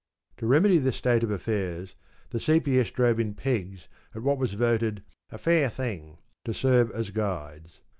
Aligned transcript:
To 0.37 0.47
remedy 0.47 0.79
this 0.79 0.95
state 0.95 1.21
of 1.21 1.29
affairs, 1.29 1.93
the 2.31 2.39
C.P.S. 2.39 2.89
drove 2.89 3.19
in 3.19 3.35
pegs 3.35 3.87
at 4.15 4.23
what 4.23 4.39
was 4.39 4.55
voted 4.55 5.03
‘a 5.31 5.37
fair 5.37 5.69
thing' 5.69 6.17
to 6.43 6.55
serve 6.55 6.89
as 6.89 7.11
guides. 7.11 7.81